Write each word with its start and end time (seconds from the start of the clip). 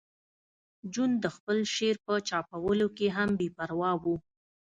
جون 0.93 1.11
د 1.23 1.25
خپل 1.35 1.57
شعر 1.73 1.95
په 2.05 2.13
چاپولو 2.27 2.87
کې 2.97 3.07
هم 3.17 3.29
بې 3.39 3.47
پروا 3.57 3.91
و 4.01 4.03